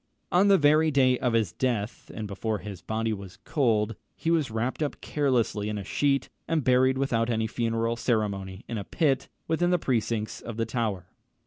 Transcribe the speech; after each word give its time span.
On 0.31 0.47
the 0.47 0.57
very 0.57 0.89
day 0.89 1.19
of 1.19 1.33
his 1.33 1.51
death, 1.53 2.09
and 2.11 2.25
before 2.27 2.57
his 2.57 2.81
body 2.81 3.13
was 3.13 3.37
cold, 3.45 3.95
he 4.15 4.31
was 4.31 4.49
wrapped 4.49 4.81
up 4.81 4.99
carelessly 4.99 5.69
in 5.69 5.77
a 5.77 5.83
sheet, 5.83 6.27
and 6.47 6.63
buried 6.63 6.97
without 6.97 7.29
any 7.29 7.45
funeral 7.45 7.95
ceremony 7.95 8.65
in 8.67 8.79
a 8.79 8.83
pit 8.83 9.29
within 9.47 9.69
the 9.69 9.77
precincts 9.77 10.41
of 10.41 10.57
the 10.57 10.65
Tower. 10.65 11.05